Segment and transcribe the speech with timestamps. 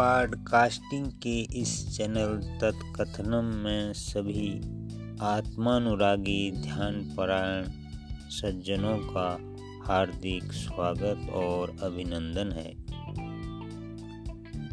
[0.00, 4.60] Podcasting के इस channel Tatkathanam में सभी
[5.20, 7.64] आत्मानुरागी ध्यान परायण
[8.30, 9.54] सज्जनों का
[9.86, 12.72] हार्दिक स्वागत और अभिनंदन है।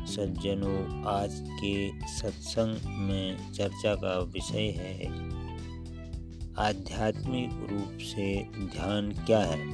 [0.05, 5.07] सज्जनों, आज के सत्संग में चर्चा का विषय है,
[6.57, 9.67] आध्यात्मिक रूप से ध्यान क्या है?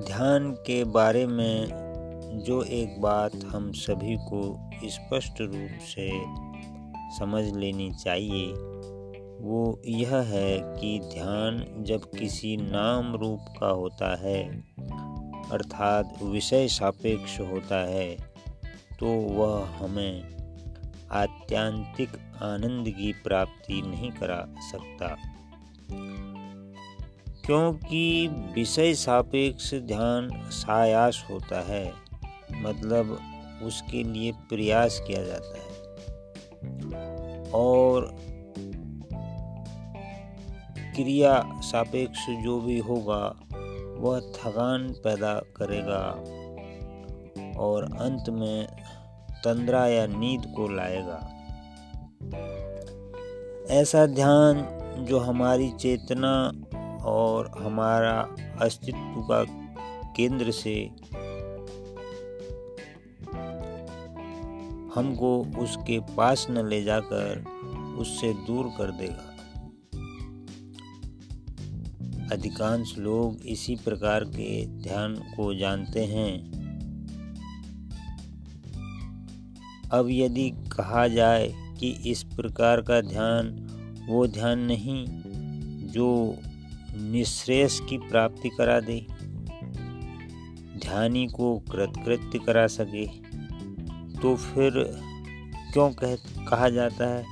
[0.00, 1.89] ध्यान के बारे में
[2.32, 6.10] जो एक बात हम सभी को स्पष्ट रूप से
[7.18, 8.46] समझ लेनी चाहिए,
[9.40, 14.42] वो यह है कि ध्यान जब किसी नाम रूप का होता है,
[15.52, 18.10] अर्थात विषय सापेक्ष होता है
[19.00, 20.22] तो वह हमें
[21.12, 22.08] आत्यांतिक
[22.42, 25.16] आनंद की प्राप्ति नहीं करा सकता।
[27.46, 32.09] क्योंकि विषय सापेक्ष ध्यान सायास होता है
[32.60, 33.18] मतलब
[33.62, 35.70] उसके लिए प्रयास किया जाता है।
[37.50, 38.16] और
[40.96, 43.34] क्रिया सापेक्ष जो भी होगा,
[43.98, 46.02] वह थकान पैदा करेगा
[47.58, 48.66] और अंत में
[49.44, 51.36] तंद्रा या नींद को लाएगा।
[53.70, 54.66] ऐसा ध्यान
[55.08, 56.52] जो हमारी चेतना
[57.04, 59.44] और हमारा अस्तित्व का
[60.16, 60.90] केंद्र से
[64.94, 67.44] हमको उसके पास न ले जाकर
[67.98, 69.26] उससे दूर कर देगा।
[72.32, 76.60] अधिकांश लोग इसी प्रकार के ध्यान को जानते हैं।
[79.90, 83.48] अब यदि कहा जाए कि इस प्रकार का ध्यान
[84.08, 85.06] वो ध्यान नहीं,
[85.86, 86.36] जो
[86.96, 89.06] निश्रेष की प्राप्ति करा दे,
[90.78, 93.29] ध्यानी को कृतकृत्य करा सके।
[94.22, 94.72] तो फिर
[95.72, 96.14] क्यों कह,
[96.50, 97.24] कहा जाता है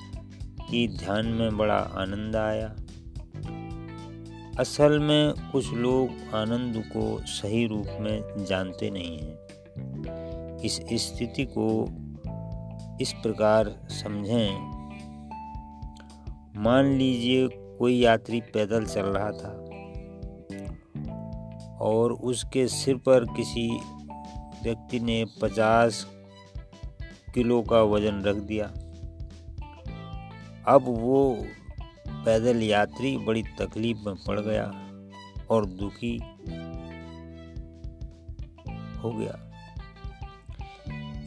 [0.70, 2.76] कि ध्यान में बड़ा आनंद आया?
[4.58, 9.38] असल में कुछ लोग आनंद को सही रूप में जानते नहीं हैं।
[10.58, 11.84] इस स्थिति को
[13.00, 14.78] इस प्रकार समझें।
[16.62, 19.64] मान लीजिए कोई यात्री पैदल चल रहा था
[21.80, 23.80] और उसके सिर पर किसी
[24.62, 26.17] व्यक्ति ने पचास
[27.34, 28.66] किलो का वज़न रख दिया।
[30.74, 31.44] अब वो
[32.08, 34.72] पैदल यात्री बड़ी तकलीफ़ में पड़ गया
[35.50, 36.16] और दुखी
[38.98, 39.44] हो गया।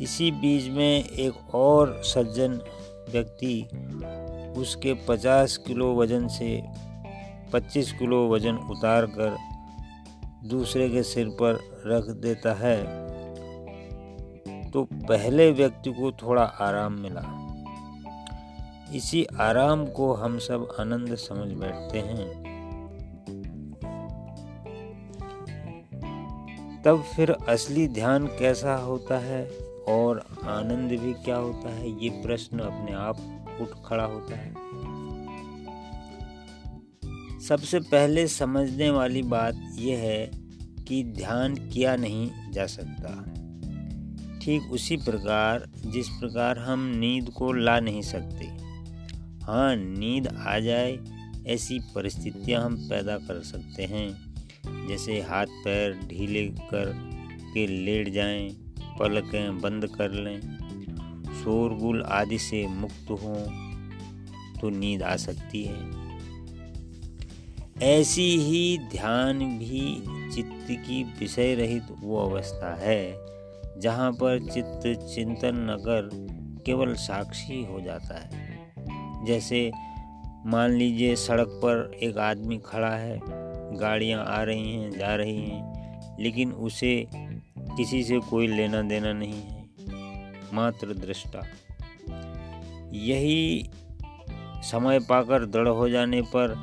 [0.02, 2.62] इसी बीच में एक और सज्जन
[3.10, 3.64] व्यक्ति
[4.58, 6.64] उसके 50 किलो वज़न से
[7.54, 9.38] 25 किलो वज़न उतार कर
[10.48, 13.01] दूसरे के सिर पर रख देता है।
[14.74, 17.48] तो पहले व्यक्ति को थोड़ा आराम मिला।
[18.96, 22.52] इसी आराम को हम सब आनंद समझ बैठते हैं।
[26.86, 29.50] तब फिर असली ध्यान कैसा होता है
[29.88, 33.18] और आनंद भी क्या होता है, ये प्रश्न अपने आप
[33.62, 34.54] उठ खड़ा होता है।
[37.40, 40.32] सबसे पहले समझने वाली बात यह है
[40.88, 43.31] कि ध्यान किया नहीं जा सकता।
[44.42, 48.46] ठीक उसी प्रकार जिस प्रकार हम नींद को ला नहीं सकते।
[49.46, 50.98] हाँ नींद आ जाए
[51.48, 56.92] ऐसी परिस्थितियाँ हम पैदा कर सकते हैं। जैसे हाथ पैर ढीले कर
[57.54, 58.50] के लेट जाएँ,
[59.00, 60.40] पलकें बंद कर लें
[61.34, 63.42] शोरगुल आदि से मुक्त हों
[64.62, 65.80] तो नींद आ सकती है।
[67.84, 70.04] ऐसी ही ध्यान भी
[70.36, 73.31] चित्त की विषय रहित वो अवस्था है।
[73.82, 74.82] जहाँ पर चित्त
[75.16, 76.10] चिंतन नगर
[76.66, 79.72] केवल साक्षी हो जाता है। जैसे
[80.46, 83.20] मान लीजिए सड़क पर एक आदमी खड़ा है,
[83.78, 87.08] गाड़ियाँ आ रही हैं, जा रही हैं, लेकिन उसे
[87.78, 89.66] किसी से कोई लेना देना नहीं है,
[90.54, 91.42] मात्र दृष्टा।
[92.94, 93.70] यही
[94.64, 96.56] समय पाकर दृढ़ हो जाने पर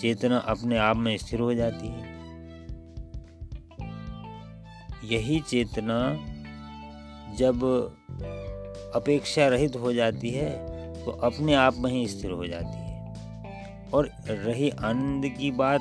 [0.00, 2.01] चेतना अपने आप में स्थिर हो जाती है।
[5.12, 5.98] यही चेतना
[7.38, 7.64] जब
[8.94, 10.50] अपेक्षा रहित हो जाती है
[11.04, 15.80] तो अपने आप में ही स्थिर हो जाती है। और रही आनंद की बात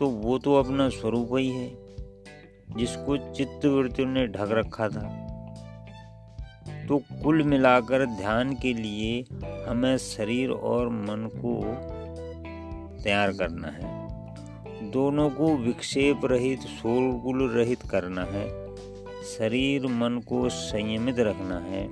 [0.00, 1.68] तो वो तो अपना स्वरूप ही है,
[2.76, 5.08] जिसको चित्तवृत्ति ने ढक रखा था।
[6.88, 9.24] तो कुल मिलाकर ध्यान के लिए
[9.68, 11.60] हमें शरीर और मन को
[13.02, 14.01] तैयार करना है।
[14.92, 18.76] दोनों को विक्षेप रहित, शोरगुल रहित करना है।
[19.24, 21.88] शरीर, मन को संयमित रखना है।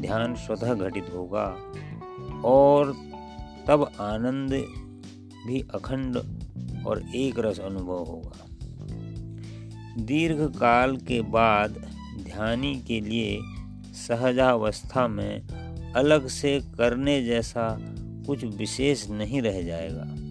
[0.00, 1.72] ध्यान स्वतः घटित होगा।
[2.44, 2.96] और
[3.66, 4.50] तब आनंद
[5.46, 6.16] भी अखंड
[6.86, 8.46] और एक रस अनुभव होगा।
[10.02, 11.70] दीर्घ काल के बाद
[12.22, 13.38] ध्यानी के लिए
[13.92, 15.42] सहजावस्था में
[15.92, 17.78] अलग से करने जैसा
[18.26, 20.27] कुछ विशेष नहीं रह जाएगा।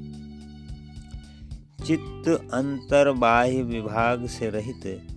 [1.87, 5.07] चित्त अंतर बाह्य विभाग से रहित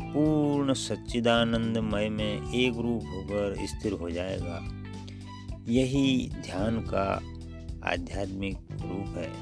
[0.00, 4.84] पूर्ण सच्चिदानंदमय में एक रूप होकर स्थिर हो जाएगा।
[5.68, 7.22] यही ध्यान का
[7.92, 9.32] आध्यात्मिक रूप है।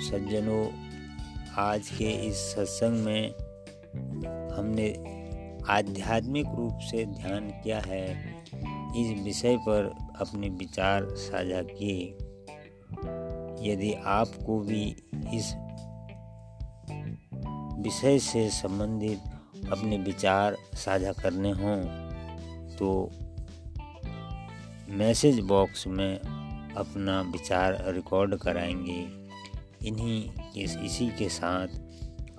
[0.00, 0.68] सज्जनों,
[1.54, 3.30] आज के इस सत्संग में
[4.56, 4.88] हमने
[5.68, 8.34] आध्यात्मिक रूप से ध्यान किया है।
[8.96, 9.84] इस विषय पर
[10.20, 12.27] अपने विचार साझा किए।
[13.62, 15.54] यदि आपको भी इस
[17.84, 19.20] विषय से संबंधित
[19.72, 21.82] अपने विचार साझा करने हों
[22.76, 23.10] तो
[24.88, 26.18] मैसेज बॉक्स में
[26.76, 29.28] अपना विचार रिकॉर्ड कराएँगे।
[29.88, 31.68] इन्हीं इस इसी के साथ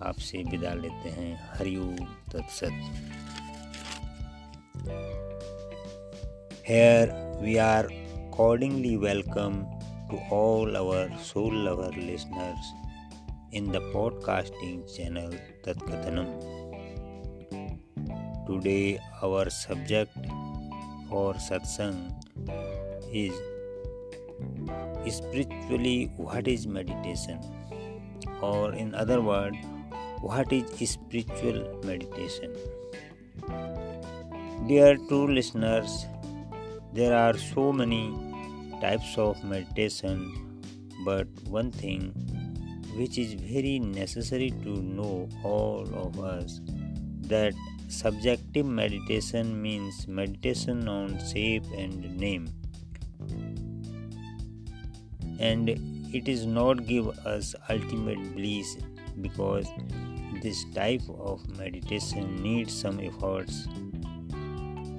[0.04, 1.96] आपसे विदा लेते हैं। हरिओम
[2.32, 2.72] तत्सत।
[6.68, 7.12] Here
[7.42, 12.74] we are accordingly welcome to all our soul lover listeners
[13.52, 15.32] in the podcasting channel
[15.64, 16.30] Tatkathanam.
[18.48, 20.12] Today our subject
[21.10, 22.00] for satsang
[23.12, 23.34] is
[25.18, 27.40] spiritually what is meditation
[28.42, 29.58] or in other words
[30.22, 32.54] what is spiritual meditation
[34.68, 36.06] dear true listeners
[36.94, 38.29] there are so many
[38.82, 40.62] types of meditation,
[41.06, 42.14] but one thing
[42.96, 46.60] which is very necessary to know all of us
[47.22, 47.54] that
[47.88, 52.48] subjective meditation means meditation on shape and name
[55.40, 55.70] and
[56.14, 58.78] it is not give us ultimate bliss
[59.22, 59.68] because
[60.42, 63.68] this type of meditation needs some efforts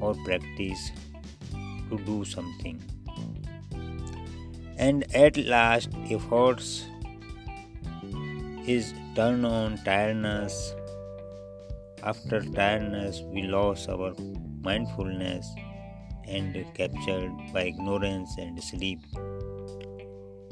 [0.00, 0.90] or practice
[1.90, 2.80] to do something.
[4.80, 6.86] And at last, efforts
[8.66, 10.74] is turned on tiredness.
[12.02, 14.14] After tiredness, we lose our
[14.62, 15.46] mindfulness
[16.26, 19.00] and captured by ignorance and sleep.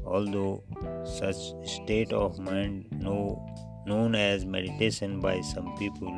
[0.04, 0.62] Although
[1.06, 3.40] such state of mind know,
[3.86, 6.12] known as meditation by some people,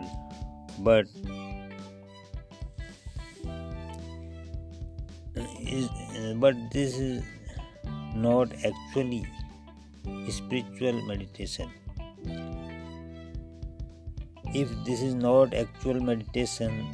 [0.81, 1.07] but
[5.61, 5.89] is
[6.37, 7.23] but this is
[8.15, 9.27] not actually
[10.29, 11.71] spiritual meditation.
[14.55, 16.87] If this is not actual meditation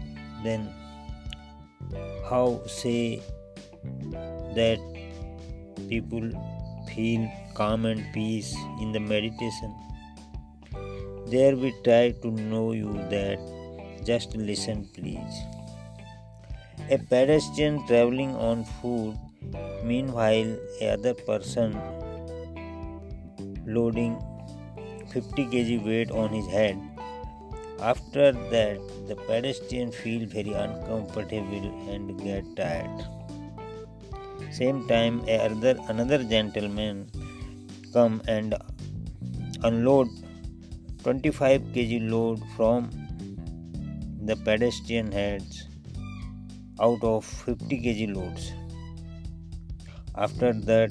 [0.44, 0.68] then
[2.28, 3.22] how say
[4.54, 4.78] that
[5.88, 6.30] people
[6.94, 9.74] feel calm and peace in the meditation?
[11.26, 13.38] There we try to know you that
[14.04, 15.40] just listen please.
[16.90, 19.16] A pedestrian traveling on foot,
[19.84, 21.78] meanwhile, other person
[23.66, 24.18] loading
[25.12, 26.78] 50 kg weight on his head.
[27.80, 28.78] After that,
[29.09, 33.04] the pedestrian feel very uncomfortable and get tired.
[34.50, 37.11] Same time, other, another gentleman
[37.92, 38.54] come and
[39.62, 40.09] unload
[41.02, 42.90] 25 kg load from
[44.23, 45.68] the pedestrian heads
[46.80, 48.52] out of 50 kg loads.
[50.16, 50.90] After that,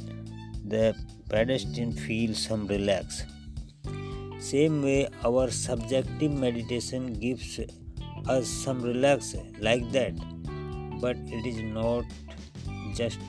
[0.64, 0.96] the
[1.30, 3.24] pedestrian feels some relax.
[4.40, 7.60] Same way, our subjective meditation gives
[8.28, 10.14] us some relax like that,
[11.02, 12.06] but it is not
[12.94, 13.20] just,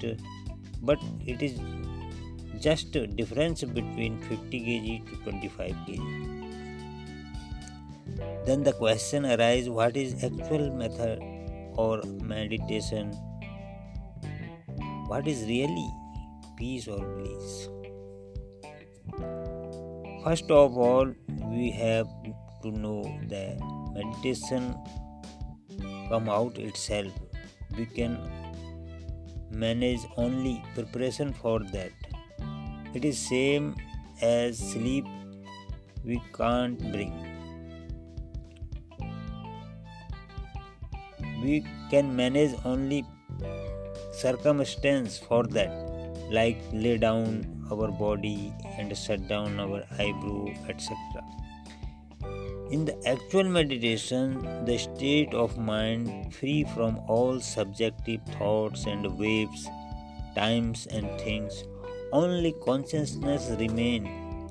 [0.82, 1.58] but it is
[2.60, 6.46] just a difference between 50 kg to 25 kg.
[8.44, 11.22] Then the question arises: What is actual method
[11.76, 13.12] or meditation
[15.06, 15.88] what is really
[16.56, 17.68] peace or bliss?
[20.24, 21.12] First of all
[21.50, 22.08] we have
[22.62, 23.58] to know that
[23.94, 24.74] meditation
[26.08, 27.12] come out itself.
[27.76, 28.18] We can
[29.50, 31.92] manage only preparation for that.
[32.94, 33.76] It is same
[34.20, 35.04] as sleep
[36.04, 37.12] we can't bring.
[41.42, 43.04] We can manage only
[44.22, 45.72] circumstance for that
[46.30, 47.26] like lay down
[47.70, 51.22] our body and shut down our eyebrow etc
[52.76, 59.68] In the actual meditation, the state of mind free from all subjective thoughts and waves,
[60.34, 61.62] times and things,
[62.12, 64.08] only consciousness remain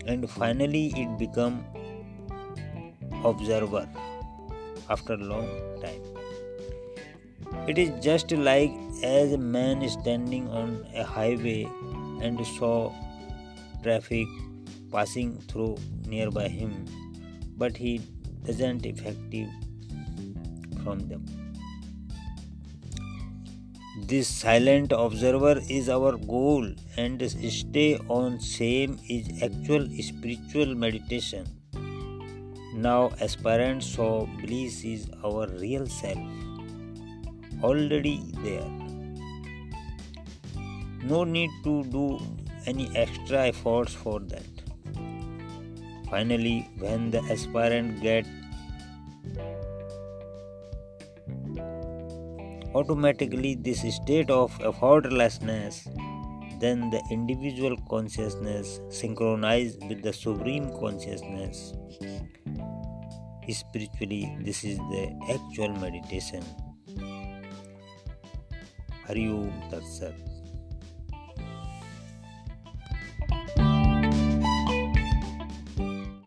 [0.07, 1.65] and finally it become
[3.23, 3.85] observer
[4.89, 5.49] after long
[5.81, 6.01] time.
[7.67, 8.71] It is just like
[9.07, 11.63] as a man standing on a highway
[12.21, 12.91] and saw
[13.83, 14.27] traffic
[14.91, 15.75] passing through
[16.13, 16.73] nearby him
[17.57, 18.01] but he
[18.45, 19.49] doesn't effective
[20.83, 21.25] from them.
[24.07, 31.45] This silent observer is our goal and stay on same is actual spiritual meditation.
[32.75, 36.19] Now aspirant so bliss is our real self
[37.63, 38.84] already there.
[41.07, 42.19] No need to do
[42.65, 44.43] any extra efforts for that.
[46.09, 48.25] Finally, when the aspirant get
[52.73, 55.85] automatically this state of effortlessness,
[56.59, 61.73] then the individual consciousness synchronized with the supreme consciousness.
[63.47, 66.43] Spiritually, this is the actual meditation.
[69.05, 69.29] Hari.